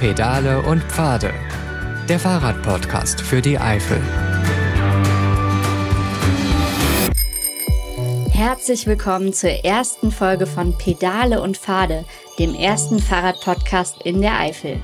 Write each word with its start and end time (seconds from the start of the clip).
Pedale 0.00 0.62
und 0.62 0.82
Pfade. 0.82 1.32
Der 2.08 2.18
Fahrradpodcast 2.18 3.20
für 3.20 3.40
die 3.40 3.58
Eifel. 3.58 4.00
Herzlich 8.32 8.88
willkommen 8.88 9.32
zur 9.32 9.50
ersten 9.64 10.10
Folge 10.10 10.46
von 10.46 10.76
Pedale 10.78 11.40
und 11.40 11.56
Pfade, 11.56 12.04
dem 12.40 12.54
ersten 12.54 12.98
Fahrradpodcast 12.98 14.02
in 14.02 14.20
der 14.20 14.38
Eifel. 14.40 14.80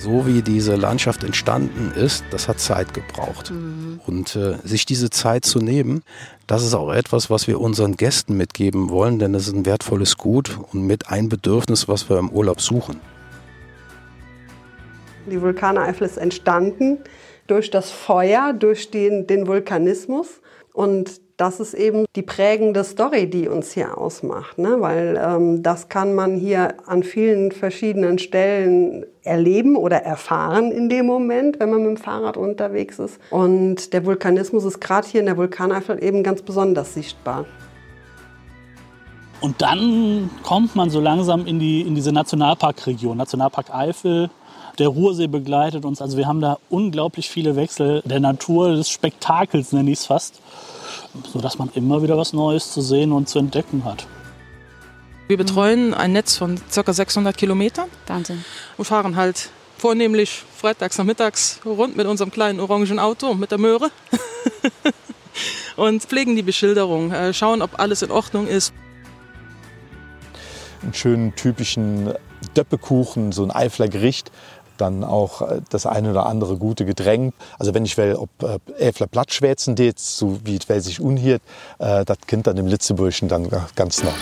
So 0.00 0.26
wie 0.26 0.40
diese 0.40 0.76
Landschaft 0.76 1.24
entstanden 1.24 1.92
ist, 1.94 2.24
das 2.30 2.48
hat 2.48 2.58
Zeit 2.58 2.94
gebraucht. 2.94 3.50
Mhm. 3.50 4.00
Und 4.06 4.34
äh, 4.34 4.56
sich 4.64 4.86
diese 4.86 5.10
Zeit 5.10 5.44
zu 5.44 5.58
nehmen, 5.58 6.02
das 6.46 6.64
ist 6.64 6.72
auch 6.72 6.90
etwas, 6.90 7.28
was 7.28 7.46
wir 7.46 7.60
unseren 7.60 7.98
Gästen 7.98 8.34
mitgeben 8.34 8.88
wollen, 8.88 9.18
denn 9.18 9.34
es 9.34 9.46
ist 9.46 9.54
ein 9.54 9.66
wertvolles 9.66 10.16
Gut 10.16 10.58
und 10.72 10.86
mit 10.86 11.10
ein 11.10 11.28
Bedürfnis, 11.28 11.86
was 11.86 12.08
wir 12.08 12.18
im 12.18 12.30
Urlaub 12.30 12.62
suchen. 12.62 12.98
Die 15.30 15.42
Vulkaneifel 15.42 16.06
ist 16.06 16.16
entstanden 16.16 17.00
durch 17.46 17.70
das 17.70 17.90
Feuer, 17.90 18.54
durch 18.54 18.90
den, 18.90 19.26
den 19.26 19.46
Vulkanismus. 19.46 20.40
Und 20.72 21.20
das 21.40 21.58
ist 21.58 21.72
eben 21.72 22.04
die 22.16 22.22
prägende 22.22 22.84
Story, 22.84 23.30
die 23.30 23.48
uns 23.48 23.72
hier 23.72 23.96
ausmacht, 23.96 24.58
ne? 24.58 24.76
weil 24.80 25.18
ähm, 25.22 25.62
das 25.62 25.88
kann 25.88 26.14
man 26.14 26.36
hier 26.36 26.74
an 26.86 27.02
vielen 27.02 27.50
verschiedenen 27.50 28.18
Stellen 28.18 29.06
erleben 29.22 29.74
oder 29.74 30.02
erfahren 30.02 30.70
in 30.70 30.90
dem 30.90 31.06
Moment, 31.06 31.58
wenn 31.58 31.70
man 31.70 31.80
mit 31.80 31.88
dem 31.88 31.96
Fahrrad 31.96 32.36
unterwegs 32.36 32.98
ist. 32.98 33.18
Und 33.30 33.94
der 33.94 34.04
Vulkanismus 34.04 34.64
ist 34.64 34.80
gerade 34.80 35.08
hier 35.08 35.20
in 35.20 35.26
der 35.26 35.38
Vulkaneifel 35.38 36.02
eben 36.04 36.22
ganz 36.22 36.42
besonders 36.42 36.92
sichtbar. 36.92 37.46
Und 39.40 39.62
dann 39.62 40.28
kommt 40.42 40.76
man 40.76 40.90
so 40.90 41.00
langsam 41.00 41.46
in, 41.46 41.58
die, 41.58 41.80
in 41.80 41.94
diese 41.94 42.12
Nationalparkregion, 42.12 43.16
Nationalpark 43.16 43.74
Eifel. 43.74 44.28
Der 44.78 44.88
Ruhrsee 44.88 45.26
begleitet 45.26 45.86
uns. 45.86 46.02
Also 46.02 46.18
wir 46.18 46.26
haben 46.26 46.42
da 46.42 46.58
unglaublich 46.68 47.30
viele 47.30 47.56
Wechsel 47.56 48.02
der 48.04 48.20
Natur, 48.20 48.76
des 48.76 48.90
Spektakels 48.90 49.72
nenne 49.72 49.90
ich 49.90 50.00
es 50.00 50.06
fast 50.06 50.42
sodass 51.32 51.58
man 51.58 51.70
immer 51.74 52.02
wieder 52.02 52.16
was 52.16 52.32
Neues 52.32 52.72
zu 52.72 52.80
sehen 52.80 53.12
und 53.12 53.28
zu 53.28 53.38
entdecken 53.38 53.84
hat. 53.84 54.06
Wir 55.28 55.36
betreuen 55.36 55.94
ein 55.94 56.12
Netz 56.12 56.36
von 56.36 56.60
ca. 56.74 56.92
600 56.92 57.36
Kilometern. 57.36 57.88
Wahnsinn. 58.06 58.44
Und 58.76 58.84
fahren 58.84 59.14
halt 59.14 59.50
vornehmlich 59.78 60.42
freitags 60.56 60.98
nachmittags 60.98 61.60
rund 61.64 61.96
mit 61.96 62.06
unserem 62.06 62.30
kleinen 62.30 62.60
orangen 62.60 62.98
Auto 62.98 63.32
mit 63.34 63.50
der 63.50 63.58
Möhre 63.58 63.90
und 65.76 66.02
pflegen 66.02 66.36
die 66.36 66.42
Beschilderung, 66.42 67.12
äh, 67.12 67.32
schauen, 67.32 67.62
ob 67.62 67.78
alles 67.78 68.02
in 68.02 68.10
Ordnung 68.10 68.46
ist. 68.46 68.74
Einen 70.82 70.94
schönen 70.94 71.34
typischen 71.34 72.12
Döppekuchen, 72.56 73.32
so 73.32 73.44
ein 73.44 73.50
Eifler 73.50 73.88
Gericht, 73.88 74.30
dann 74.80 75.04
auch 75.04 75.42
äh, 75.42 75.60
das 75.70 75.86
eine 75.86 76.10
oder 76.10 76.26
andere 76.26 76.56
gute 76.56 76.84
Getränk. 76.84 77.34
Also 77.58 77.74
wenn 77.74 77.84
ich 77.84 77.96
will, 77.96 78.14
ob 78.14 78.30
äh, 78.42 78.58
Äfler 78.78 79.06
Blattschwätzen 79.06 79.74
det, 79.74 79.98
so 79.98 80.38
wie 80.44 80.56
es 80.56 80.84
sich 80.84 81.00
unhiert, 81.00 81.42
äh, 81.78 82.04
das 82.04 82.18
Kind 82.26 82.46
dann 82.46 82.56
im 82.56 82.66
Litzeburschen 82.66 83.28
dann 83.28 83.48
ganz 83.74 84.02
noch. 84.02 84.14